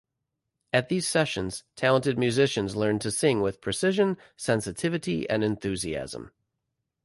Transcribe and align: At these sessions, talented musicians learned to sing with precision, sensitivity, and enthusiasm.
At 0.73 0.89
these 0.89 1.07
sessions, 1.07 1.63
talented 1.75 2.17
musicians 2.17 2.75
learned 2.75 3.01
to 3.01 3.11
sing 3.11 3.39
with 3.39 3.61
precision, 3.61 4.17
sensitivity, 4.35 5.29
and 5.29 5.43
enthusiasm. 5.43 6.31